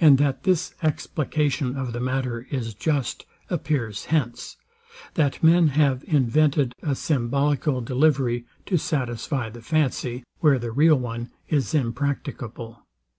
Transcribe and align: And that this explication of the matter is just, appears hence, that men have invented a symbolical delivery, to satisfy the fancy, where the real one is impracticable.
And 0.00 0.16
that 0.16 0.44
this 0.44 0.74
explication 0.82 1.76
of 1.76 1.92
the 1.92 2.00
matter 2.00 2.46
is 2.50 2.72
just, 2.72 3.26
appears 3.50 4.06
hence, 4.06 4.56
that 5.12 5.42
men 5.44 5.68
have 5.76 6.02
invented 6.08 6.72
a 6.82 6.94
symbolical 6.94 7.82
delivery, 7.82 8.46
to 8.64 8.78
satisfy 8.78 9.50
the 9.50 9.60
fancy, 9.60 10.24
where 10.40 10.58
the 10.58 10.72
real 10.72 10.96
one 10.98 11.32
is 11.50 11.74
impracticable. 11.74 12.86